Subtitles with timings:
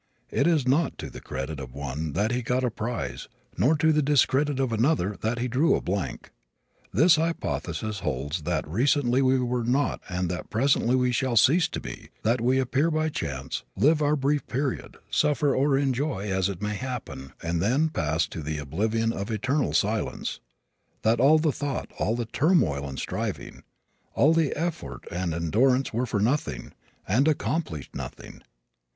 [0.31, 3.91] It is not to the credit of one that he got a prize nor to
[3.93, 6.31] the discredit of another that he drew a blank.
[6.91, 11.79] This hypothesis holds that recently we were not and that presently we shall cease to
[11.79, 16.63] be; that we appear by chance, live our brief period, suffer or enjoy as it
[16.63, 20.39] may happen and then pass to the oblivion of eternal silence;
[21.03, 23.61] that all the thought, all the toil and the striving,
[24.15, 26.73] all the effort and endurance were for nothing,
[27.07, 28.41] and accomplished nothing.